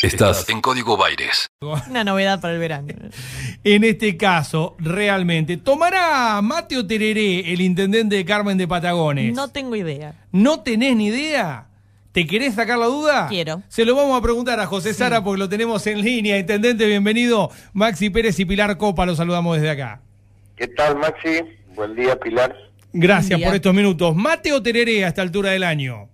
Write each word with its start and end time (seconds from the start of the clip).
Estás 0.00 0.48
en 0.48 0.60
Código 0.60 0.96
Baires. 0.96 1.48
Una 1.60 2.04
novedad 2.04 2.40
para 2.40 2.54
el 2.54 2.60
verano. 2.60 2.94
En 3.64 3.82
este 3.82 4.16
caso, 4.16 4.76
realmente, 4.78 5.56
¿tomará 5.56 6.40
Mateo 6.40 6.86
Tereré, 6.86 7.52
el 7.52 7.60
intendente 7.60 8.14
de 8.14 8.24
Carmen 8.24 8.56
de 8.56 8.68
Patagones? 8.68 9.34
No 9.34 9.48
tengo 9.48 9.74
idea. 9.74 10.14
¿No 10.30 10.62
tenés 10.62 10.94
ni 10.94 11.08
idea? 11.08 11.66
¿Te 12.12 12.28
querés 12.28 12.54
sacar 12.54 12.78
la 12.78 12.86
duda? 12.86 13.26
Quiero. 13.28 13.64
Se 13.66 13.84
lo 13.84 13.96
vamos 13.96 14.16
a 14.16 14.22
preguntar 14.22 14.60
a 14.60 14.66
José 14.66 14.94
Sara 14.94 15.24
porque 15.24 15.40
lo 15.40 15.48
tenemos 15.48 15.84
en 15.88 16.00
línea. 16.00 16.38
Intendente, 16.38 16.86
bienvenido. 16.86 17.50
Maxi 17.72 18.08
Pérez 18.08 18.38
y 18.38 18.44
Pilar 18.44 18.76
Copa, 18.76 19.04
los 19.04 19.16
saludamos 19.16 19.56
desde 19.56 19.70
acá. 19.70 20.00
¿Qué 20.54 20.68
tal, 20.68 20.96
Maxi? 20.96 21.40
Buen 21.74 21.96
día, 21.96 22.16
Pilar. 22.16 22.54
Gracias 22.92 23.36
día. 23.36 23.48
por 23.48 23.56
estos 23.56 23.74
minutos. 23.74 24.14
¿Mateo 24.14 24.62
Tereré 24.62 25.04
a 25.04 25.08
esta 25.08 25.22
altura 25.22 25.50
del 25.50 25.64
año? 25.64 26.08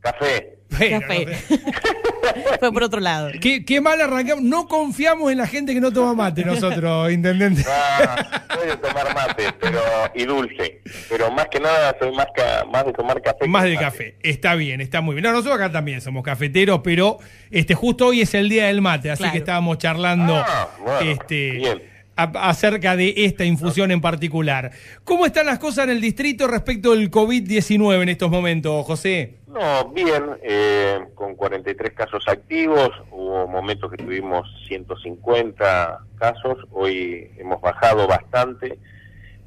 Café. 0.00 0.58
Pero, 0.78 1.00
Café. 1.00 1.24
no 1.24 1.32
sé. 1.32 1.62
Fue 2.60 2.72
por 2.72 2.82
otro 2.82 3.00
lado. 3.00 3.30
¿Qué, 3.40 3.64
qué 3.64 3.80
mal 3.80 4.00
arrancamos. 4.00 4.44
No 4.44 4.66
confiamos 4.68 5.30
en 5.32 5.38
la 5.38 5.46
gente 5.46 5.74
que 5.74 5.80
no 5.80 5.92
toma 5.92 6.14
mate 6.14 6.44
nosotros, 6.44 7.10
intendente. 7.12 7.64
Ah, 7.68 8.42
soy 8.54 8.68
de 8.68 8.76
tomar 8.76 9.14
mate 9.14 9.44
pero 9.60 9.80
y 10.14 10.24
dulce. 10.24 10.80
Pero 11.08 11.30
más 11.30 11.48
que 11.48 11.60
nada 11.60 11.96
soy 11.98 12.12
más, 12.14 12.26
ca- 12.34 12.64
más 12.70 12.84
de 12.86 12.92
tomar 12.92 13.20
café. 13.22 13.46
Más 13.46 13.64
de 13.64 13.70
mate. 13.74 13.84
café. 13.84 14.14
Está 14.22 14.54
bien, 14.54 14.80
está 14.80 15.00
muy 15.00 15.14
bien. 15.14 15.24
No, 15.24 15.32
nosotros 15.32 15.56
acá 15.56 15.72
también 15.72 16.00
somos 16.00 16.22
cafeteros, 16.24 16.80
pero 16.84 17.18
este 17.50 17.74
justo 17.74 18.06
hoy 18.08 18.20
es 18.22 18.34
el 18.34 18.48
día 18.48 18.66
del 18.66 18.80
mate, 18.82 19.10
así 19.10 19.20
Claro. 19.20 19.32
que 19.32 19.38
estábamos 19.38 19.78
charlando 19.78 20.36
Ah, 20.36 20.68
bueno, 20.82 21.00
este, 21.00 21.50
bien. 21.52 21.82
Acerca 22.16 22.96
de 22.96 23.14
esta 23.16 23.44
infusión 23.44 23.90
en 23.90 24.00
particular. 24.00 24.72
¿Cómo 25.04 25.26
están 25.26 25.46
las 25.46 25.58
cosas 25.58 25.84
en 25.84 25.90
el 25.90 26.00
distrito 26.00 26.46
respecto 26.46 26.90
del 26.90 27.10
COVID-19 27.10 28.02
en 28.02 28.08
estos 28.10 28.30
momentos, 28.30 28.84
José? 28.86 29.38
No, 29.48 29.88
bien, 29.90 30.24
eh, 30.42 31.00
con 31.14 31.34
43 31.34 31.92
casos 31.92 32.22
activos, 32.28 32.90
hubo 33.10 33.48
momentos 33.48 33.90
que 33.90 33.96
tuvimos 33.96 34.46
150 34.68 35.98
casos, 36.18 36.58
hoy 36.72 37.30
hemos 37.38 37.60
bajado 37.60 38.06
bastante, 38.06 38.78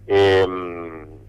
Eh, 0.05 0.45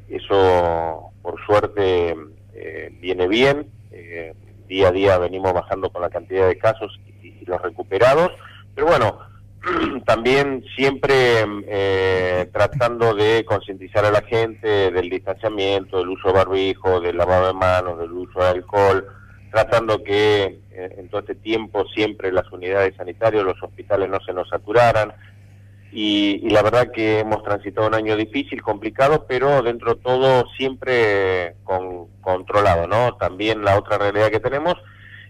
eso 0.09 1.13
por 1.23 1.37
suerte 1.47 2.17
eh, 2.55 2.91
viene 3.01 3.29
bien, 3.29 3.71
Eh, 3.93 4.35
día 4.67 4.89
a 4.89 4.93
día 4.93 5.19
venimos 5.19 5.53
bajando 5.53 5.91
con 5.91 6.03
la 6.03 6.11
cantidad 6.11 6.49
de 6.49 6.59
casos 6.59 6.99
y 7.23 7.45
los 7.45 7.61
recuperados, 7.63 8.33
pero 8.75 8.89
bueno, 8.89 9.19
también 10.05 10.65
siempre 10.77 11.45
eh, 11.67 12.49
tratando 12.53 13.15
de 13.15 13.45
concientizar 13.45 14.05
a 14.05 14.11
la 14.11 14.23
gente 14.23 14.91
del 14.91 15.09
distanciamiento, 15.09 15.99
del 15.99 16.11
uso 16.11 16.29
de 16.29 16.35
barbijo, 16.35 17.01
del 17.01 17.17
lavado 17.17 17.49
de 17.49 17.55
manos, 17.55 17.99
del 17.99 18.13
uso 18.13 18.41
de 18.41 18.49
alcohol, 18.49 19.07
tratando 19.51 20.03
que 20.03 20.61
eh, 20.73 20.95
en 20.99 21.09
todo 21.09 21.21
este 21.21 21.35
tiempo 21.35 21.87
siempre 21.95 22.33
las 22.33 22.51
unidades 22.53 22.95
sanitarias, 22.97 23.45
los 23.45 23.63
hospitales 23.63 24.09
no 24.09 24.21
se 24.21 24.33
nos 24.33 24.49
saturaran. 24.49 25.13
Y, 25.93 26.41
y 26.43 26.51
la 26.51 26.63
verdad 26.63 26.91
que 26.91 27.21
hemos 27.21 27.45
transitado 27.45 27.87
un 27.87 27.95
año 27.95 28.17
difícil, 28.17 28.61
complicado, 28.63 29.27
pero 29.29 29.63
dentro 29.63 29.95
de 29.95 30.01
todo 30.01 30.45
siempre 30.57 31.55
con, 31.63 32.09
controlado, 32.21 32.89
¿no? 32.89 33.15
También 33.17 33.65
la 33.65 33.79
otra 33.79 33.99
realidad 33.99 34.31
que 34.31 34.41
tenemos 34.41 34.75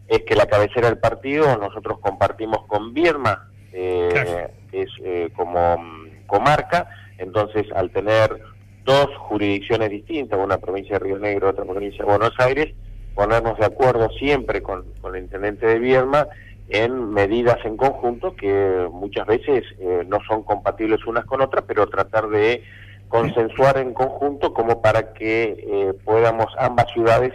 es 0.08 0.22
que 0.22 0.34
la 0.34 0.46
cabecera 0.46 0.88
del 0.88 0.98
partido 0.98 1.56
nosotros 1.58 1.98
compartimos 2.00 2.66
con 2.66 2.94
Vierma, 2.94 3.50
eh, 3.72 4.50
es 4.82 4.88
eh, 5.02 5.30
como 5.36 5.78
mm, 5.78 6.26
comarca, 6.26 6.88
entonces 7.18 7.66
al 7.74 7.90
tener 7.90 8.38
dos 8.84 9.08
jurisdicciones 9.18 9.90
distintas, 9.90 10.38
una 10.38 10.58
provincia 10.58 10.98
de 10.98 11.04
Río 11.04 11.18
Negro, 11.18 11.50
otra 11.50 11.64
provincia 11.64 12.04
de 12.04 12.10
Buenos 12.10 12.32
Aires, 12.38 12.74
ponernos 13.14 13.58
de 13.58 13.66
acuerdo 13.66 14.08
siempre 14.18 14.62
con, 14.62 14.84
con 15.00 15.14
el 15.16 15.22
intendente 15.22 15.66
de 15.66 15.78
Vierma 15.78 16.26
en 16.68 17.10
medidas 17.10 17.58
en 17.64 17.76
conjunto 17.76 18.34
que 18.36 18.88
muchas 18.90 19.26
veces 19.26 19.64
eh, 19.78 20.02
no 20.06 20.18
son 20.26 20.42
compatibles 20.42 21.04
unas 21.06 21.24
con 21.26 21.40
otras, 21.40 21.64
pero 21.66 21.86
tratar 21.86 22.28
de 22.28 22.62
consensuar 23.08 23.78
en 23.78 23.94
conjunto 23.94 24.52
como 24.52 24.80
para 24.82 25.12
que 25.12 25.42
eh, 25.66 25.92
podamos 26.04 26.46
ambas 26.58 26.86
ciudades 26.92 27.32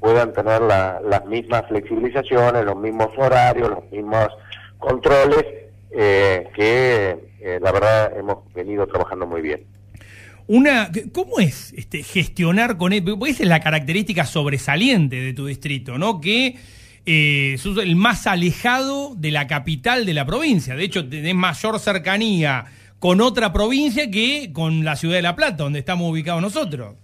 puedan 0.00 0.32
tener 0.32 0.62
la- 0.62 1.00
las 1.04 1.26
mismas 1.26 1.66
flexibilizaciones, 1.68 2.64
los 2.64 2.76
mismos 2.76 3.08
horarios, 3.18 3.68
los 3.68 3.90
mismos 3.90 4.28
controles 4.78 5.44
eh, 5.90 6.44
que 6.54 7.16
eh, 7.40 7.58
la 7.60 7.72
verdad 7.72 8.12
hemos 8.18 8.52
venido 8.54 8.86
trabajando 8.86 9.26
muy 9.26 9.40
bien. 9.42 9.64
Una, 10.46 10.90
¿Cómo 11.12 11.40
es 11.40 11.72
este, 11.76 12.02
gestionar 12.02 12.78
con 12.78 12.92
él? 12.92 13.04
Porque 13.04 13.32
esa 13.32 13.42
es 13.42 13.48
la 13.48 13.60
característica 13.60 14.24
sobresaliente 14.24 15.16
de 15.16 15.34
tu 15.34 15.46
distrito, 15.46 15.98
¿no? 15.98 16.20
Que 16.22 16.56
eh, 17.04 17.56
sos 17.58 17.76
el 17.78 17.96
más 17.96 18.26
alejado 18.26 19.14
de 19.14 19.30
la 19.30 19.46
capital 19.46 20.06
de 20.06 20.14
la 20.14 20.24
provincia. 20.24 20.74
De 20.74 20.84
hecho, 20.84 21.06
tenés 21.08 21.34
mayor 21.34 21.78
cercanía 21.78 22.64
con 22.98 23.20
otra 23.20 23.52
provincia 23.52 24.10
que 24.10 24.50
con 24.52 24.84
la 24.84 24.96
ciudad 24.96 25.16
de 25.16 25.22
La 25.22 25.36
Plata, 25.36 25.64
donde 25.64 25.78
estamos 25.80 26.10
ubicados 26.10 26.40
nosotros. 26.42 26.94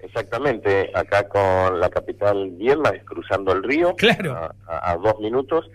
Exactamente, 0.00 0.90
acá 0.94 1.26
con 1.28 1.80
la 1.80 1.88
capital 1.88 2.50
Vierma, 2.58 2.90
es 2.90 3.02
cruzando 3.04 3.52
el 3.52 3.62
río, 3.62 3.94
Claro. 3.96 4.34
a, 4.36 4.54
a- 4.68 4.90
a 4.92 4.96
dos 4.98 5.14
minutos, 5.20 5.68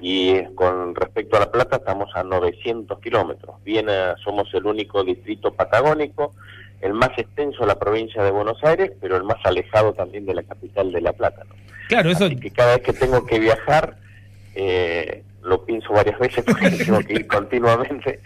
y 0.00 0.42
con 0.54 0.94
respecto 0.94 1.36
a 1.36 1.40
La 1.40 1.50
Plata 1.50 1.76
estamos 1.76 2.10
a 2.14 2.22
900 2.22 2.98
kilómetros. 3.00 3.56
Bien, 3.64 3.86
somos 4.22 4.52
el 4.54 4.66
único 4.66 5.02
distrito 5.04 5.52
patagónico, 5.54 6.34
el 6.82 6.92
más 6.92 7.10
extenso 7.16 7.60
de 7.60 7.66
la 7.68 7.78
provincia 7.78 8.22
de 8.22 8.30
Buenos 8.30 8.62
Aires, 8.62 8.92
pero 9.00 9.16
el 9.16 9.24
más 9.24 9.38
alejado 9.44 9.94
también 9.94 10.26
de 10.26 10.34
la 10.34 10.42
capital 10.42 10.92
de 10.92 11.00
La 11.00 11.12
Plata. 11.12 11.42
¿no? 11.48 11.54
Claro, 11.88 12.10
eso. 12.10 12.26
Así 12.26 12.36
que 12.36 12.50
cada 12.50 12.74
vez 12.76 12.84
que 12.84 12.92
tengo 12.92 13.24
que 13.24 13.38
viajar, 13.38 13.96
eh, 14.54 15.22
lo 15.42 15.64
pienso 15.64 15.92
varias 15.92 16.18
veces 16.18 16.44
porque 16.46 16.70
tengo 16.70 17.00
que 17.00 17.14
ir 17.14 17.26
continuamente. 17.26 18.20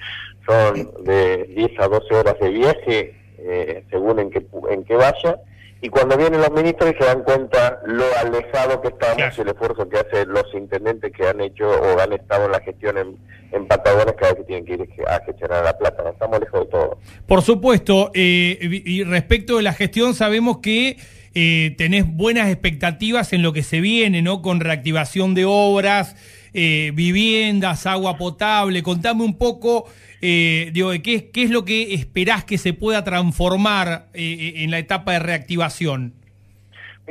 Son 0.47 1.04
de 1.04 1.44
10 1.54 1.78
a 1.81 1.88
12 1.88 2.14
horas 2.14 2.34
de 2.41 2.48
viaje, 2.48 3.14
eh, 3.38 3.84
según 3.91 4.19
en 4.19 4.31
que, 4.31 4.41
pu- 4.41 4.72
en 4.72 4.82
que 4.84 4.94
vaya. 4.97 5.38
Y 5.83 5.89
cuando 5.89 6.17
vienen 6.17 6.41
los 6.41 6.53
ministros 6.53 6.95
se 6.99 7.05
dan 7.05 7.23
cuenta 7.23 7.81
lo 7.87 8.05
alejado 8.19 8.83
que 8.83 8.89
estamos 8.89 9.39
y 9.39 9.41
el 9.41 9.49
esfuerzo 9.49 9.89
que 9.89 9.99
hacen 9.99 10.29
los 10.29 10.45
intendentes 10.55 11.11
que 11.13 11.27
han 11.27 11.41
hecho 11.41 11.69
o 11.69 11.99
han 11.99 12.13
estado 12.13 12.47
en 12.47 12.53
la 12.53 12.61
gestión 12.61 12.99
en, 12.99 13.17
en 13.53 13.67
Patagones 13.67 14.15
cada 14.19 14.33
vez 14.33 14.41
que 14.41 14.45
tienen 14.45 14.67
que 14.67 14.75
ir 14.75 15.09
a 15.09 15.25
gestionar 15.25 15.65
La 15.65 15.79
Plata. 15.79 16.11
Estamos 16.11 16.41
lejos 16.41 16.61
de 16.61 16.67
todo. 16.67 16.99
Por 17.27 17.43
supuesto, 17.43 18.11
eh, 18.15 18.59
y 18.61 19.05
respecto 19.05 19.57
de 19.57 19.63
la 19.63 19.73
gestión, 19.73 20.15
sabemos 20.15 20.59
que 20.59 20.99
eh, 21.35 21.75
tenés 21.79 22.05
buenas 22.07 22.51
expectativas 22.51 23.33
en 23.33 23.43
lo 23.43 23.53
que 23.53 23.62
se 23.62 23.81
viene, 23.81 24.21
¿no? 24.21 24.43
Con 24.43 24.61
reactivación 24.61 25.35
de 25.35 25.45
obras, 25.47 26.17
eh, 26.55 26.91
viviendas, 26.94 27.87
agua 27.87 28.16
potable. 28.16 28.83
Contame 28.83 29.25
un 29.25 29.38
poco, 29.38 29.87
eh, 30.21 30.71
digo, 30.72 30.91
qué, 31.03 31.31
qué 31.31 31.43
es 31.43 31.50
lo 31.50 31.65
que 31.65 31.94
esperás 31.94 32.44
que 32.44 32.59
se 32.59 32.72
pueda 32.72 33.05
transformar 33.05 34.06
eh, 34.15 34.55
en 34.56 34.71
la 34.71 34.78
etapa 34.78 35.12
de 35.12 35.19
reactivación. 35.21 36.21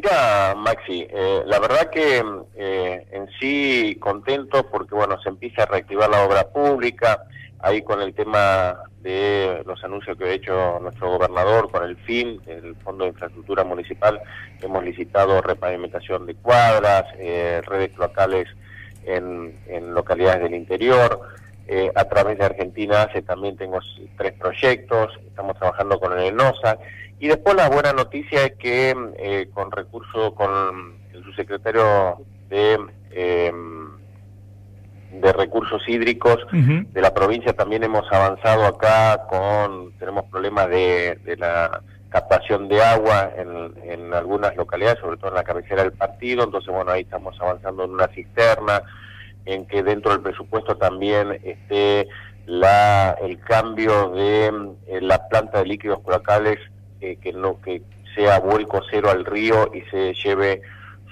Mira, 0.02 0.56
Maxi, 0.56 1.06
eh, 1.10 1.42
la 1.46 1.60
verdad 1.60 1.90
que 1.90 2.24
eh, 2.56 3.06
en 3.12 3.28
sí 3.38 3.98
contento 4.00 4.66
porque 4.70 4.96
bueno 4.96 5.22
se 5.22 5.28
empieza 5.28 5.64
a 5.64 5.66
reactivar 5.66 6.10
la 6.10 6.24
obra 6.24 6.48
pública, 6.48 7.26
ahí 7.60 7.82
con 7.82 8.02
el 8.02 8.14
tema 8.14 8.78
de 9.02 9.62
los 9.66 9.84
anuncios 9.84 10.18
que 10.18 10.24
ha 10.24 10.32
hecho 10.32 10.80
nuestro 10.82 11.12
gobernador 11.12 11.70
con 11.70 11.84
el 11.84 11.98
FIN, 11.98 12.40
el 12.48 12.78
Fondo 12.78 13.04
de 13.04 13.10
Infraestructura 13.10 13.66
Municipal, 13.66 14.22
hemos 14.62 14.86
licitado 14.86 15.42
repavimentación 15.42 16.26
de 16.26 16.36
cuadras, 16.36 17.04
eh, 17.18 17.62
redes 17.66 17.92
cloacales 17.94 18.48
en, 19.06 19.58
en 19.68 19.94
localidades 19.94 20.44
del 20.44 20.56
interior. 20.56 21.22
Eh, 21.68 21.92
a 21.94 22.06
través 22.06 22.40
de 22.40 22.46
Argentina 22.46 23.04
hace 23.04 23.22
también 23.22 23.56
tengo 23.56 23.80
tres 24.18 24.34
proyectos, 24.34 25.12
estamos 25.28 25.56
trabajando 25.58 26.00
con 26.00 26.14
el 26.14 26.26
ENOSA. 26.26 26.80
Y 27.20 27.28
después 27.28 27.56
la 27.56 27.70
buena 27.70 27.94
noticia 27.94 28.46
es 28.46 28.54
que 28.54 28.96
eh, 29.18 29.50
con 29.54 29.72
recurso, 29.72 30.34
con 30.34 30.98
el 31.14 31.24
subsecretario 31.24 32.18
de, 32.50 32.80
eh, 33.12 33.52
de 35.12 35.34
Recursos 35.34 35.88
Hídricos 35.88 36.38
de 36.52 37.02
la 37.02 37.14
provincia 37.14 37.54
también 37.54 37.84
hemos 37.84 38.12
avanzado 38.12 38.66
acá 38.66 39.28
con, 39.28 39.92
tenemos 40.00 40.26
problemas 40.26 40.70
de, 40.70 41.20
de 41.24 41.38
la 41.38 41.84
captación 42.10 42.68
de 42.68 42.82
agua 42.82 43.32
en, 43.38 44.14
algunas 44.14 44.56
localidades, 44.56 45.00
sobre 45.00 45.18
todo 45.18 45.30
en 45.30 45.36
la 45.36 45.44
cabecera 45.44 45.84
del 45.84 45.94
partido, 45.94 46.44
entonces 46.44 46.74
bueno, 46.74 46.92
ahí 46.92 47.02
estamos 47.02 47.40
avanzando 47.40 47.84
en 47.84 47.92
una 47.92 48.08
cisterna, 48.08 48.82
en 49.46 49.66
que 49.68 49.84
dentro 49.84 50.12
del 50.12 50.22
presupuesto 50.22 50.76
también 50.78 51.40
esté 51.44 52.08
la, 52.46 53.16
el 53.22 53.40
cambio 53.40 54.10
de 54.10 54.48
eh, 54.88 55.02
la 55.02 55.28
planta 55.28 55.60
de 55.60 55.66
líquidos 55.66 56.00
cloacales, 56.00 56.58
eh, 57.02 57.18
que 57.22 57.32
no 57.32 57.62
que 57.62 57.82
sea 58.16 58.40
vuelco 58.40 58.82
cero 58.90 59.10
al 59.12 59.24
río 59.24 59.72
y 59.74 59.82
se 59.90 60.14
lleve 60.16 60.62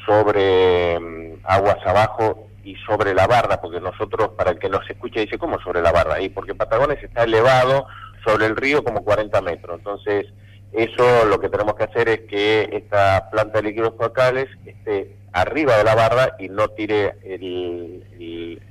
sobre 0.06 1.00
mm, 1.00 1.42
aguas 1.44 1.78
abajo 1.86 2.48
y 2.64 2.76
sobre 2.88 3.14
la 3.14 3.28
barra, 3.28 3.62
porque 3.62 3.80
nosotros, 3.80 4.30
para 4.36 4.52
el 4.52 4.60
que 4.60 4.68
nos 4.68 4.88
escuche, 4.90 5.22
dice, 5.22 5.38
¿cómo 5.38 5.60
sobre 5.60 5.82
la 5.82 5.92
barra? 5.92 6.20
Y 6.20 6.30
porque 6.30 6.56
Patagones 6.56 7.02
está 7.02 7.24
elevado 7.24 7.86
sobre 8.26 8.46
el 8.48 8.56
río 8.56 8.84
como 8.84 9.04
40 9.04 9.40
metros. 9.42 9.78
Entonces, 9.78 10.26
eso 10.74 11.26
lo 11.26 11.40
que 11.40 11.50
tenemos 11.50 11.76
que 11.76 11.84
hacer 11.84 12.10
es 12.10 12.20
que 12.22 12.70
esta 12.72 13.30
planta 13.30 13.60
de 13.60 13.70
líquidos 13.70 13.94
focales 13.98 14.48
esté 14.66 15.16
arriba 15.32 15.78
de 15.78 15.84
la 15.84 15.96
barra 15.96 16.36
y 16.40 16.50
no 16.50 16.68
tire 16.70 17.16
el, 17.24 18.62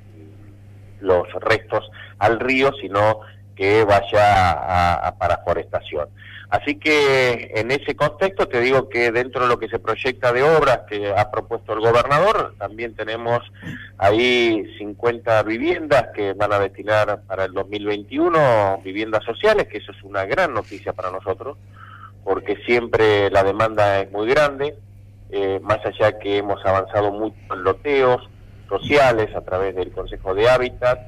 los 0.99 1.31
restos 1.41 1.89
al 2.19 2.39
río, 2.39 2.71
sino 2.81 3.21
que 3.55 3.83
vaya 3.83 4.51
a, 4.51 5.07
a 5.07 5.17
para 5.17 5.37
forestación. 5.43 6.09
Así 6.49 6.75
que 6.75 7.51
en 7.55 7.71
ese 7.71 7.95
contexto 7.95 8.47
te 8.47 8.61
digo 8.61 8.87
que 8.87 9.11
dentro 9.11 9.43
de 9.43 9.49
lo 9.49 9.59
que 9.59 9.67
se 9.67 9.79
proyecta 9.79 10.31
de 10.31 10.43
obras 10.43 10.81
que 10.89 11.13
ha 11.13 11.29
propuesto 11.29 11.73
el 11.73 11.81
gobernador, 11.81 12.55
también 12.57 12.95
tenemos 12.95 13.41
ahí 13.97 14.65
50 14.77 15.43
viviendas 15.43 16.07
que 16.15 16.31
van 16.33 16.53
a 16.53 16.59
destinar 16.59 17.21
para 17.27 17.45
el 17.45 17.53
2021, 17.53 18.79
viviendas 18.81 19.25
sociales, 19.25 19.67
que 19.67 19.79
eso 19.79 19.91
es 19.91 20.01
una 20.03 20.23
gran 20.23 20.53
noticia 20.53 20.93
para 20.93 21.11
nosotros, 21.11 21.57
porque 22.27 22.57
siempre 22.65 23.29
la 23.29 23.43
demanda 23.43 24.01
es 24.01 24.11
muy 24.11 24.27
grande, 24.27 24.75
eh, 25.29 25.61
más 25.63 25.79
allá 25.85 26.19
que 26.19 26.39
hemos 26.39 26.63
avanzado 26.65 27.11
mucho 27.13 27.37
en 27.53 27.63
loteos 27.63 28.21
sociales 28.67 29.33
a 29.33 29.41
través 29.41 29.73
del 29.75 29.91
Consejo 29.91 30.35
de 30.35 30.49
Hábitat, 30.49 30.99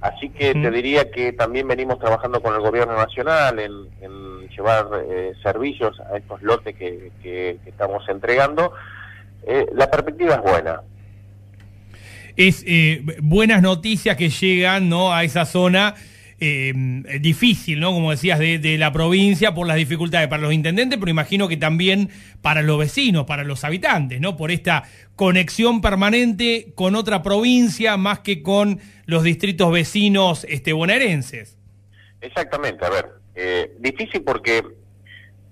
Así 0.00 0.28
que 0.28 0.52
te 0.52 0.70
diría 0.70 1.10
que 1.10 1.32
también 1.32 1.66
venimos 1.66 1.98
trabajando 1.98 2.40
con 2.40 2.54
el 2.54 2.60
gobierno 2.60 2.94
nacional 2.94 3.58
en, 3.58 4.48
llevar 4.48 4.88
eh, 5.08 5.32
servicios 5.42 5.98
a 6.00 6.16
estos 6.16 6.40
lotes 6.42 6.74
que, 6.76 7.58
estamos 7.66 8.08
entregando. 8.08 8.72
Eh, 9.44 9.66
la 9.74 9.90
perspectiva 9.90 10.36
es 10.36 10.42
buena. 10.42 10.80
Es 12.36 12.64
eh, 12.66 13.02
buenas 13.20 13.60
noticias 13.60 14.16
que 14.16 14.28
llegan 14.28 14.88
¿no? 14.88 15.12
a 15.12 15.24
esa 15.24 15.44
zona 15.44 15.94
eh, 16.40 16.72
difícil, 17.20 17.80
¿no? 17.80 17.92
Como 17.92 18.10
decías, 18.10 18.38
de, 18.38 18.76
la 18.78 18.92
provincia 18.92 19.54
por 19.54 19.66
las 19.66 19.76
dificultades 19.76 20.28
para 20.28 20.42
los 20.42 20.52
intendentes, 20.52 20.98
pero 20.98 21.10
imagino 21.10 21.48
que 21.48 21.56
también 21.56 22.10
para 22.42 22.62
los 22.62 22.78
vecinos, 22.78 23.24
para 23.26 23.44
los 23.44 23.64
habitantes, 23.64 24.20
¿no? 24.20 24.36
Por 24.36 24.50
esta 24.50 24.84
conexión 25.16 25.80
permanente 25.80 26.72
con 26.74 26.94
otra 26.94 27.22
provincia 27.22 27.96
más 27.96 28.20
que 28.20 28.42
con 28.42 28.80
los 29.06 29.24
distritos 29.24 29.72
vecinos 29.72 30.46
este, 30.48 30.72
bonaerenses. 30.72 31.58
Exactamente, 32.20 32.84
a 32.84 32.90
ver, 32.90 33.06
eh, 33.34 33.74
difícil 33.78 34.22
porque 34.22 34.62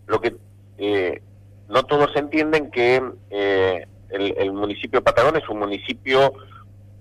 lo 0.06 0.20
que 0.20 0.36
eh, 0.78 1.20
no 1.68 1.82
todos 1.84 2.14
entienden 2.16 2.70
que 2.70 3.02
eh, 3.30 3.86
el, 4.10 4.34
el, 4.38 4.52
municipio 4.52 5.00
de 5.00 5.04
Patagón 5.04 5.36
es 5.36 5.48
un 5.48 5.58
municipio 5.58 6.32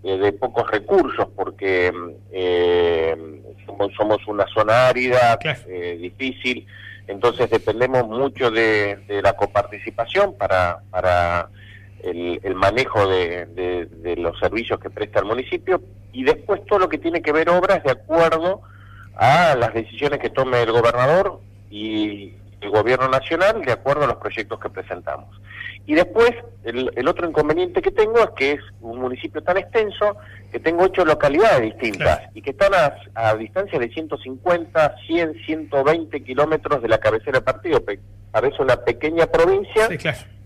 de 0.05 0.31
pocos 0.33 0.69
recursos 0.69 1.27
porque 1.35 1.91
somos, 3.97 4.27
una 4.27 4.45
zona 4.53 4.87
árida, 4.87 5.37
eh, 5.67 5.97
difícil, 5.99 6.65
entonces 7.07 7.49
dependemos 7.49 8.07
mucho 8.07 8.51
de, 8.51 8.99
la 9.23 9.33
coparticipación 9.33 10.35
para, 10.37 10.79
para 10.89 11.49
el, 12.03 12.55
manejo 12.55 13.07
de, 13.07 14.15
los 14.17 14.39
servicios 14.39 14.79
que 14.79 14.89
presta 14.89 15.19
el 15.19 15.25
municipio 15.25 15.81
y 16.13 16.23
después 16.23 16.63
todo 16.65 16.79
lo 16.79 16.89
que 16.89 16.97
tiene 16.97 17.21
que 17.21 17.31
ver 17.31 17.49
obras 17.49 17.83
de 17.83 17.91
acuerdo 17.91 18.61
a 19.15 19.55
las 19.55 19.73
decisiones 19.73 20.19
que 20.19 20.29
tome 20.29 20.61
el 20.61 20.71
gobernador 20.71 21.39
y 21.69 22.33
el 22.61 22.69
gobierno 22.69 23.07
nacional 23.07 23.61
de 23.63 23.71
acuerdo 23.71 24.03
a 24.03 24.07
los 24.07 24.17
proyectos 24.17 24.59
que 24.59 24.69
presentamos. 24.69 25.39
Y 25.85 25.93
después, 25.93 26.31
el, 26.65 27.07
otro 27.07 27.29
inconveniente 27.29 27.81
que 27.81 27.91
tengo 27.91 28.17
es 28.19 28.29
que 28.35 28.51
es 28.53 28.61
un 28.81 28.99
municipio 28.99 29.41
tan 29.43 29.57
extenso 29.57 30.17
que 30.51 30.59
tengo 30.59 30.83
ocho 30.83 31.05
localidades 31.05 31.61
distintas 31.61 32.21
y 32.33 32.41
que 32.41 32.51
están 32.51 32.71
a, 33.13 33.35
distancia 33.35 33.77
de 33.77 33.89
150, 33.89 34.95
100, 35.05 35.45
120 35.45 36.23
kilómetros 36.23 36.81
de 36.81 36.87
la 36.87 36.97
cabecera 36.97 37.33
del 37.33 37.43
partido. 37.43 37.83
Parece 38.31 38.61
una 38.61 38.77
pequeña 38.77 39.27
provincia 39.27 39.87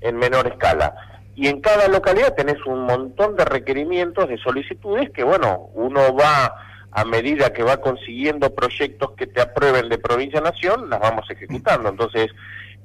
en 0.02 0.16
menor 0.18 0.48
escala. 0.48 0.94
Y 1.36 1.48
en 1.48 1.62
cada 1.62 1.88
localidad 1.88 2.36
tenés 2.36 2.58
un 2.66 2.82
montón 2.82 3.38
de 3.38 3.46
requerimientos, 3.46 4.28
de 4.28 4.38
solicitudes 4.40 5.10
que, 5.12 5.24
bueno, 5.24 5.70
uno 5.74 6.14
va 6.14 6.54
a 6.92 7.06
medida 7.06 7.54
que 7.54 7.64
va 7.64 7.78
consiguiendo 7.78 8.54
proyectos 8.54 9.12
que 9.12 9.28
te 9.28 9.40
aprueben 9.40 9.88
de 9.88 10.00
provincia 10.00 10.40
a 10.40 10.44
nación, 10.44 10.90
las 10.90 11.00
vamos 11.00 11.30
ejecutando. 11.30 11.88
Entonces, 11.88 12.28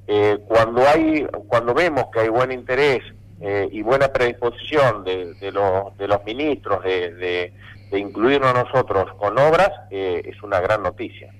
eh, 0.06 0.38
cuando 0.46 0.86
hay 0.86 1.26
cuando 1.48 1.74
vemos 1.74 2.04
que 2.12 2.20
hay 2.20 2.28
buen 2.28 2.52
interés 2.52 3.02
eh, 3.46 3.68
y 3.70 3.82
buena 3.82 4.08
predisposición 4.08 5.04
de, 5.04 5.34
de, 5.34 5.52
los, 5.52 5.94
de 5.98 6.08
ministros 6.24 6.82
de, 6.82 7.52
de, 7.90 7.98
incluirnos 7.98 8.54
a 8.54 8.64
nosotros 8.64 9.12
con 9.18 9.38
obras 9.38 9.68
eh, 9.90 10.22
es 10.24 10.42
una 10.42 10.60
gran 10.60 10.82
noticia. 10.82 11.30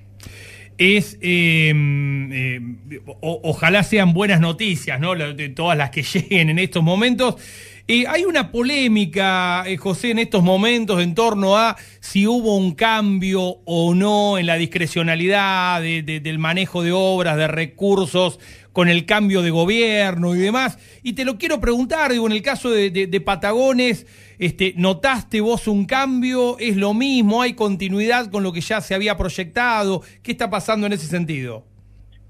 Es 0.77 1.17
em, 1.23 2.79
ojalá 3.23 3.83
sean 3.85 4.13
buenas 4.13 4.41
noticias 4.41 5.01
no 5.01 5.15
de 5.15 5.49
todas 5.49 5.79
las 5.79 5.89
que 5.89 6.03
lleguen 6.13 6.51
en 6.51 6.59
estos 6.59 6.83
momentos. 6.83 7.37
Hay 7.89 8.25
una 8.25 8.51
polémica, 8.51 9.65
José, 9.79 10.11
en 10.11 10.19
estos 10.19 10.43
momentos 10.43 11.03
en 11.03 11.15
torno 11.15 11.57
a 11.57 11.77
si 12.01 12.27
hubo 12.27 12.57
un 12.57 12.75
cambio 12.75 13.61
o 13.65 13.95
no 13.95 14.37
en 14.39 14.47
la 14.47 14.57
discrecionalidad 14.57 15.81
del 15.81 16.39
manejo 16.39 16.83
de 16.83 16.93
obras, 16.93 17.37
de 17.37 17.47
recursos, 17.47 18.41
con 18.75 18.89
el 18.89 19.07
cambio 19.07 19.41
de 19.41 19.51
gobierno 19.51 20.35
y 20.35 20.41
demás. 20.41 20.79
Y 21.05 21.15
te 21.15 21.25
lo 21.25 21.39
quiero 21.39 21.61
preguntar, 21.61 22.11
digo, 22.11 22.27
en 22.27 22.33
el 22.33 22.43
caso 22.43 22.71
de, 22.71 23.23
Patagones, 23.25 24.05
este, 24.39 24.75
¿notaste 24.77 25.41
vos 25.41 25.69
un 25.69 25.87
cambio? 25.87 26.59
¿Es 26.59 26.77
lo 26.77 26.93
mismo? 26.93 27.41
¿Hay 27.41 27.55
continuidad 27.55 28.31
con 28.33 28.43
lo 28.43 28.53
que 28.53 28.61
ya 28.61 28.81
se 28.81 28.95
había 28.95 29.17
proyectado? 29.17 30.03
¿Qué 30.25 30.33
está 30.33 30.51
pasando 30.51 30.89
en 30.89 30.93
ese 30.93 31.07
sentido? 31.07 31.65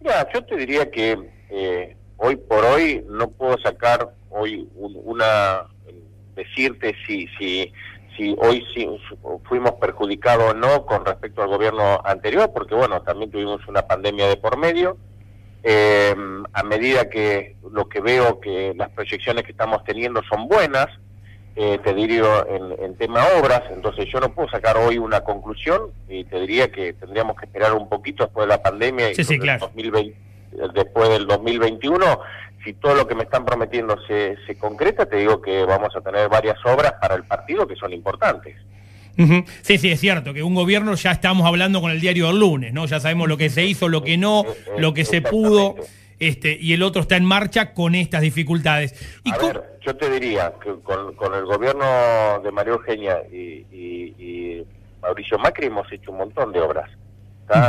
Mira, 0.01 0.29
yo 0.35 0.45
te 0.45 0.57
diría 0.57 0.91
que 0.91 1.19
eh, 1.49 1.97
hoy 2.19 2.37
por 2.37 2.63
hoy 2.63 3.03
no 3.09 3.31
puedo 3.31 3.57
sacar 3.63 4.15
hoy 4.29 4.69
una 4.77 5.63
decirte 6.37 6.95
si 7.07 7.27
si 7.39 7.73
si 8.17 8.37
hoy 8.39 8.63
si 8.75 8.87
fuimos 9.45 9.73
perjudicados 9.81 10.51
o 10.51 10.55
no 10.55 10.85
con 10.85 11.07
respecto 11.07 11.43
al 11.43 11.49
gobierno 11.49 12.01
anterior 12.05 12.51
porque 12.53 12.75
bueno 12.75 13.01
también 13.03 13.31
tuvimos 13.31 13.61
una 13.69 13.87
pandemia 13.87 14.27
de 14.27 14.37
por 14.37 14.59
medio 14.59 14.99
eh, 15.65 16.15
a 16.53 16.63
medida 16.63 17.09
que 17.09 17.57
lo 17.71 17.89
que 17.89 18.01
veo 18.01 18.39
que 18.41 18.75
las 18.77 18.91
proyecciones 18.91 19.45
que 19.45 19.53
estamos 19.53 19.83
teniendo 19.85 20.23
son 20.29 20.47
buenas 20.47 20.87
eh, 21.57 21.79
te 21.83 21.95
diría 21.95 22.45
en, 22.49 22.85
en 22.85 22.97
tema 22.97 23.25
obras 23.41 23.63
entonces 23.71 24.07
yo 24.13 24.21
no 24.21 24.33
puedo 24.33 24.49
sacar 24.51 24.77
hoy 24.77 24.99
una 24.99 25.23
conclusión 25.23 25.91
y 26.09 26.25
te 26.25 26.41
diría 26.41 26.71
que 26.71 26.93
tendríamos 26.93 27.37
que 27.37 27.47
esperar 27.47 27.73
un 27.73 27.89
poquito 27.89 28.25
después 28.25 28.47
de 28.47 28.55
la 28.55 28.63
pandemia 28.63 29.11
y 29.11 29.15
sí, 29.15 29.39
claro. 29.39 29.67
2020 29.67 30.17
después 30.73 31.09
del 31.09 31.27
2021 31.27 32.21
si 32.65 32.73
todo 32.75 32.95
lo 32.95 33.07
que 33.07 33.15
me 33.15 33.25
están 33.25 33.45
prometiendo 33.45 33.97
se, 34.07 34.37
se 34.47 34.57
concreta, 34.57 35.07
te 35.07 35.17
digo 35.17 35.41
que 35.41 35.65
vamos 35.65 35.95
a 35.95 36.01
tener 36.01 36.29
varias 36.29 36.57
obras 36.65 36.95
para 37.01 37.15
el 37.15 37.25
partido 37.25 37.67
que 37.67 37.77
son 37.77 37.93
importantes. 37.93 38.57
Sí, 39.63 39.79
sí, 39.79 39.91
es 39.91 40.01
cierto, 40.01 40.35
que 40.35 40.43
un 40.43 40.55
gobierno 40.55 40.95
ya 40.95 41.13
estamos 41.13 41.47
hablando 41.47 41.81
con 41.81 41.91
el 41.91 42.01
diario 42.01 42.27
del 42.29 42.39
lunes, 42.41 42.73
¿no? 42.73 42.87
Ya 42.87 43.01
sabemos 43.01 43.29
lo 43.29 43.37
que 43.37 43.51
se 43.51 43.65
hizo, 43.65 43.89
lo 43.89 44.03
que 44.03 44.17
no, 44.17 44.45
lo 44.79 44.93
que 44.93 45.05
se 45.05 45.23
pudo, 45.23 45.77
este, 46.19 46.57
y 46.61 46.73
el 46.73 46.83
otro 46.83 47.03
está 47.03 47.17
en 47.17 47.25
marcha 47.25 47.75
con 47.75 47.95
estas 47.95 48.23
dificultades. 48.23 48.95
¿Y 49.25 49.33
a 49.33 49.37
ver, 49.39 49.79
yo 49.85 49.97
te 49.97 50.11
diría 50.11 50.53
que 50.63 50.75
con, 50.83 51.15
con 51.15 51.35
el 51.35 51.45
gobierno 51.45 52.41
de 52.43 52.51
María 52.51 52.73
Eugenia 52.73 53.19
y, 53.31 53.67
y, 53.73 54.65
Mauricio 55.03 55.39
Macri 55.39 55.67
hemos 55.67 55.93
hecho 55.93 56.13
un 56.13 56.19
montón 56.19 56.51
de 56.51 56.61
obras. 56.61 56.91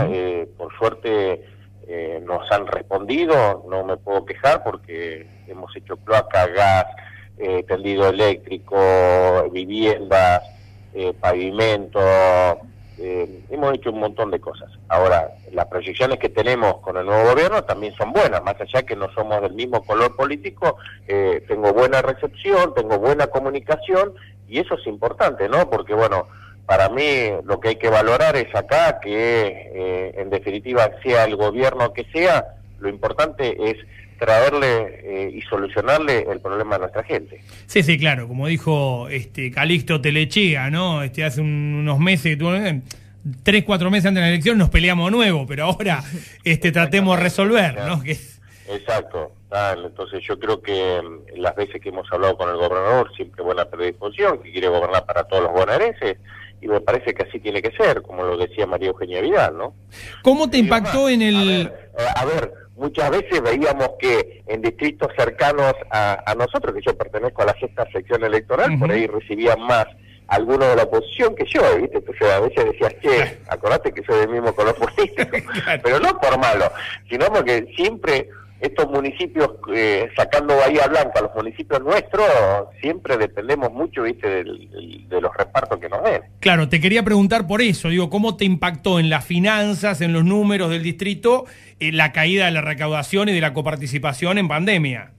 Eh, 0.09 0.47
por 0.57 0.73
suerte 0.77 1.43
eh, 1.85 2.23
nos 2.25 2.49
han 2.49 2.65
respondido, 2.65 3.65
no 3.69 3.83
me 3.83 3.97
puedo 3.97 4.23
quejar 4.23 4.63
porque 4.63 5.27
hemos 5.45 5.75
hecho 5.75 5.97
cloaca, 5.97 6.47
gas, 6.47 6.85
eh, 7.37 7.63
tendido 7.67 8.07
eléctrico, 8.07 9.49
viviendas, 9.51 10.41
eh, 10.95 11.13
pavimento, 11.19 11.99
eh, 12.97 13.43
hemos 13.49 13.73
hecho 13.75 13.91
un 13.91 13.99
montón 13.99 14.31
de 14.31 14.39
cosas. 14.39 14.71
Ahora, 14.87 15.29
las 15.51 15.65
proyecciones 15.67 16.17
que 16.17 16.29
tenemos 16.29 16.77
con 16.77 16.97
el 16.97 17.05
nuevo 17.05 17.29
gobierno 17.29 17.63
también 17.63 17.93
son 17.95 18.13
buenas, 18.13 18.41
más 18.43 18.55
allá 18.59 18.83
que 18.83 18.95
no 18.95 19.11
somos 19.13 19.41
del 19.41 19.53
mismo 19.53 19.83
color 19.83 20.15
político, 20.15 20.77
tengo 21.05 21.73
buena 21.73 22.01
recepción, 22.01 22.73
tengo 22.73 22.97
buena 22.97 23.27
comunicación 23.27 24.13
y 24.47 24.59
eso 24.59 24.75
es 24.75 24.87
importante, 24.87 25.49
¿no? 25.49 25.69
Porque 25.69 25.93
bueno, 25.93 26.27
para 26.65 26.89
mí 26.89 27.29
lo 27.43 27.59
que 27.59 27.69
hay 27.69 27.75
que 27.75 27.89
valorar 27.89 28.35
es 28.35 28.53
acá 28.55 28.99
que 28.99 29.71
eh, 29.73 30.15
en 30.17 30.29
definitiva 30.29 30.89
sea 31.03 31.25
el 31.25 31.35
gobierno 31.35 31.93
que 31.93 32.05
sea, 32.11 32.55
lo 32.79 32.89
importante 32.89 33.55
es 33.69 33.77
traerle 34.17 35.01
eh, 35.03 35.31
y 35.33 35.41
solucionarle 35.41 36.25
el 36.29 36.39
problema 36.39 36.75
a 36.75 36.79
nuestra 36.79 37.03
gente. 37.03 37.41
Sí, 37.65 37.83
sí, 37.83 37.97
claro, 37.97 38.27
como 38.27 38.47
dijo 38.47 39.07
este 39.09 39.51
Calixto 39.51 40.01
Telechea, 40.01 40.69
¿no? 40.69 41.03
Este 41.03 41.23
hace 41.23 41.41
unos 41.41 41.99
meses, 41.99 42.37
eh, 42.39 42.81
tres, 43.43 43.63
cuatro 43.63 43.91
meses 43.91 44.07
antes 44.07 44.21
de 44.21 44.27
la 44.27 44.29
elección 44.29 44.57
nos 44.57 44.69
peleamos 44.69 45.11
nuevo, 45.11 45.45
pero 45.45 45.65
ahora 45.65 46.03
este 46.43 46.71
tratemos 46.71 47.17
de 47.17 47.23
resolver, 47.23 47.75
¿no? 47.75 48.01
Exacto. 48.67 49.31
entonces 49.85 50.23
yo 50.27 50.39
creo 50.39 50.61
que 50.61 51.01
mm, 51.01 51.39
las 51.39 51.55
veces 51.55 51.81
que 51.81 51.89
hemos 51.89 52.11
hablado 52.11 52.37
con 52.37 52.49
el 52.49 52.55
gobernador, 52.55 53.13
siempre 53.15 53.43
buena 53.43 53.65
predisposición, 53.65 54.41
que 54.41 54.51
quiere 54.51 54.69
gobernar 54.69 55.05
para 55.05 55.25
todos 55.25 55.43
los 55.43 55.51
bonaerenses, 55.51 56.17
y 56.61 56.67
me 56.67 56.81
parece 56.81 57.13
que 57.13 57.23
así 57.23 57.39
tiene 57.39 57.61
que 57.61 57.71
ser, 57.71 58.01
como 58.01 58.23
lo 58.23 58.37
decía 58.37 58.65
María 58.65 58.87
Eugenia 58.87 59.21
Vidal, 59.21 59.57
¿no? 59.57 59.75
¿Cómo 60.23 60.49
te 60.49 60.57
impactó 60.57 61.09
en 61.09 61.21
el...? 61.21 61.61
Eh, 61.67 61.71
a 62.15 62.25
ver, 62.25 62.64
muchas 62.75 63.09
veces 63.09 63.41
veíamos 63.41 63.89
que 63.99 64.43
en 64.47 64.61
distritos 64.61 65.11
cercanos 65.17 65.73
a, 65.89 66.35
nosotros, 66.37 66.75
que 66.75 66.81
yo 66.81 66.97
pertenezco 66.97 67.41
a 67.41 67.45
la 67.45 67.59
sexta 67.59 67.89
sección 67.91 68.23
electoral, 68.23 68.77
por 68.77 68.91
ahí 68.91 69.07
recibían 69.07 69.61
más 69.61 69.87
alguno 70.27 70.65
de 70.65 70.75
la 70.75 70.83
oposición 70.83 71.35
que 71.35 71.45
yo, 71.45 71.61
¿viste? 71.77 71.97
Entonces 71.97 72.29
a 72.29 72.39
veces 72.39 72.65
decías, 72.65 72.95
che, 73.01 73.37
acordate 73.47 73.91
que 73.91 74.03
soy 74.03 74.19
del 74.19 74.29
mismo 74.29 74.53
color 74.55 74.75
político. 74.75 75.37
Pero 75.83 75.99
no 75.99 76.19
por 76.19 76.37
malo, 76.39 76.71
sino 77.09 77.27
porque 77.27 77.71
siempre 77.75 78.29
estos 78.59 78.89
municipios, 78.89 79.51
eh, 79.73 80.07
sacando 80.15 80.55
Bahía 80.55 80.87
Blanca, 80.87 81.21
los 81.21 81.35
municipios 81.35 81.81
nuestros, 81.81 82.25
siempre 82.81 83.17
dependemos 83.17 83.71
mucho, 83.71 84.03
¿viste? 84.03 84.27
Del, 84.27 84.69
del- 84.71 85.09
de 85.09 85.21
los 85.21 85.35
repartos 85.35 85.79
que 85.79 85.89
nos 85.89 86.03
den. 86.03 86.21
Claro, 86.39 86.67
te 86.69 86.79
quería 86.79 87.03
preguntar 87.03 87.47
por 87.47 87.61
eso, 87.61 87.89
digo, 87.89 88.09
¿cómo 88.09 88.37
te 88.37 88.45
impactó 88.45 88.99
en 88.99 89.09
las 89.09 89.25
finanzas, 89.25 90.01
en 90.01 90.13
los 90.13 90.23
números 90.25 90.69
del 90.69 90.83
distrito, 90.83 91.45
eh, 91.79 91.91
la 91.91 92.11
caída 92.11 92.45
de 92.45 92.51
la 92.51 92.61
recaudación 92.61 93.29
y 93.29 93.33
de 93.33 93.41
la 93.41 93.53
coparticipación 93.53 94.37
en 94.37 94.47
pandemia? 94.47 95.11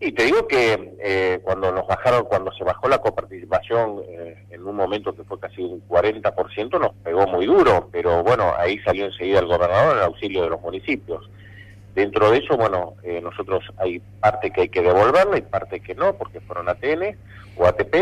Y 0.00 0.12
te 0.12 0.24
digo 0.24 0.46
que 0.48 0.96
eh, 1.02 1.40
cuando 1.44 1.70
nos 1.72 1.86
bajaron, 1.86 2.24
cuando 2.24 2.52
se 2.52 2.64
bajó 2.64 2.88
la 2.88 2.98
coparticipación 2.98 4.00
eh, 4.08 4.36
en 4.50 4.62
un 4.66 4.74
momento 4.76 5.14
que 5.14 5.22
fue 5.24 5.38
casi 5.40 5.62
un 5.62 5.86
40%, 5.88 6.78
nos 6.80 6.92
pegó 7.02 7.26
muy 7.26 7.46
duro, 7.46 7.88
pero 7.92 8.22
bueno, 8.22 8.52
ahí 8.58 8.78
salió 8.80 9.06
enseguida 9.06 9.38
el 9.38 9.46
gobernador 9.46 9.96
en 9.98 10.02
auxilio 10.02 10.42
de 10.42 10.50
los 10.50 10.60
municipios. 10.60 11.30
Dentro 11.94 12.30
de 12.30 12.38
eso, 12.38 12.56
bueno, 12.56 12.94
eh, 13.04 13.20
nosotros 13.22 13.62
hay 13.78 14.00
parte 14.20 14.50
que 14.50 14.62
hay 14.62 14.68
que 14.68 14.82
devolverla 14.82 15.38
y 15.38 15.42
parte 15.42 15.80
que 15.80 15.94
no, 15.94 16.14
porque 16.14 16.40
fueron 16.40 16.68
ATN 16.68 17.16
o 17.56 17.66
ATP, 17.66 17.94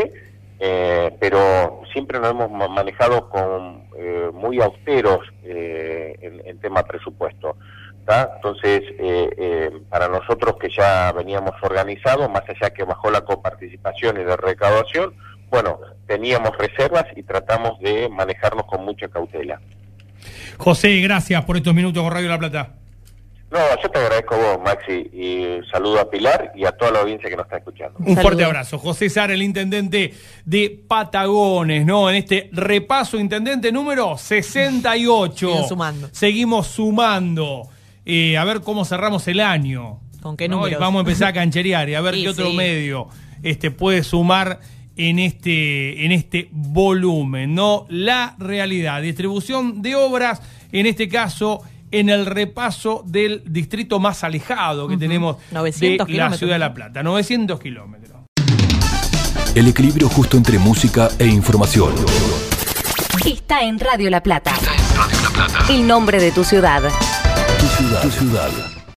eh, 0.60 1.14
pero 1.20 1.82
siempre 1.92 2.18
nos 2.18 2.30
hemos 2.30 2.50
ma- 2.50 2.68
manejado 2.68 3.28
con 3.28 3.84
eh, 3.98 4.30
muy 4.32 4.60
austeros 4.60 5.20
eh, 5.44 6.16
en, 6.22 6.40
en 6.46 6.58
tema 6.58 6.82
presupuesto. 6.84 7.56
¿tá? 8.06 8.32
Entonces, 8.36 8.82
para 9.90 10.08
nosotros 10.08 10.56
que 10.58 10.70
ya 10.70 11.12
veníamos 11.12 11.52
organizados, 11.62 12.28
más 12.30 12.42
allá 12.48 12.72
que 12.72 12.84
bajó 12.84 13.10
la 13.10 13.20
coparticipación 13.20 14.20
y 14.20 14.24
de 14.24 14.36
recaudación, 14.36 15.14
bueno, 15.50 15.78
teníamos 16.06 16.56
reservas 16.56 17.04
y 17.14 17.22
tratamos 17.22 17.78
de 17.80 18.08
manejarnos 18.08 18.64
con 18.66 18.84
mucha 18.84 19.06
cautela. 19.08 19.60
José, 20.56 21.00
gracias 21.00 21.44
por 21.44 21.56
estos 21.56 21.74
minutos 21.74 22.02
con 22.02 22.10
Radio 22.12 22.28
La 22.28 22.38
Plata. 22.38 22.72
No, 23.52 23.58
yo 23.82 23.90
te 23.90 23.98
agradezco 23.98 24.34
a 24.34 24.38
vos, 24.38 24.64
Maxi, 24.64 24.92
y 25.12 25.60
saludo 25.70 26.00
a 26.00 26.08
Pilar 26.10 26.52
y 26.56 26.64
a 26.64 26.72
toda 26.72 26.90
la 26.92 27.00
audiencia 27.00 27.28
que 27.28 27.36
nos 27.36 27.44
está 27.44 27.58
escuchando. 27.58 27.98
Un 27.98 28.04
Saludos. 28.06 28.22
fuerte 28.22 28.44
abrazo. 28.44 28.78
José 28.78 29.10
Sara, 29.10 29.34
el 29.34 29.42
intendente 29.42 30.14
de 30.46 30.82
Patagones, 30.88 31.84
¿no? 31.84 32.08
En 32.08 32.16
este 32.16 32.48
repaso, 32.52 33.18
intendente 33.18 33.70
número 33.70 34.16
68. 34.16 35.48
Siguen 35.48 35.68
sumando. 35.68 36.08
Seguimos 36.12 36.66
sumando. 36.68 37.68
Eh, 38.06 38.38
a 38.38 38.44
ver 38.44 38.62
cómo 38.62 38.84
cerramos 38.86 39.28
el 39.28 39.40
año. 39.40 40.00
¿Con 40.22 40.36
qué 40.36 40.48
¿no? 40.48 40.56
Números? 40.56 40.80
vamos 40.80 41.00
a 41.00 41.02
empezar 41.02 41.28
a 41.28 41.32
cancherear 41.34 41.88
y 41.88 41.94
a 41.94 42.00
ver 42.00 42.14
Sí, 42.16 42.22
qué 42.22 42.28
otro 42.30 42.50
sí. 42.50 42.56
medio 42.56 43.08
este, 43.42 43.70
puede 43.70 44.02
sumar 44.02 44.60
en 44.96 45.18
este, 45.18 46.04
en 46.06 46.12
este 46.12 46.48
volumen, 46.52 47.54
¿no? 47.54 47.86
La 47.90 48.34
realidad, 48.38 49.02
distribución 49.02 49.82
de 49.82 49.94
obras, 49.96 50.40
en 50.70 50.86
este 50.86 51.08
caso, 51.08 51.62
en 51.92 52.08
el 52.08 52.26
repaso 52.26 53.04
del 53.06 53.42
distrito 53.46 54.00
más 54.00 54.24
alejado 54.24 54.88
que 54.88 54.96
tenemos 54.96 55.36
900 55.52 56.08
de 56.08 56.14
la 56.14 56.32
ciudad 56.32 56.54
de 56.54 56.58
La 56.58 56.74
Plata, 56.74 57.02
900 57.02 57.60
kilómetros. 57.60 58.22
El 59.54 59.68
equilibrio 59.68 60.08
justo 60.08 60.38
entre 60.38 60.58
música 60.58 61.10
e 61.18 61.26
información. 61.26 61.94
Está 63.26 63.62
en 63.62 63.78
Radio 63.78 64.08
La 64.10 64.22
Plata. 64.22 64.52
Radio 64.96 65.20
La 65.22 65.30
Plata. 65.30 65.72
El 65.72 65.86
nombre 65.86 66.18
de 66.18 66.32
tu 66.32 66.42
ciudad. 66.42 66.82
Tu 67.60 67.66
ciudad. 67.66 68.02
Tu 68.02 68.10
ciudad. 68.10 68.81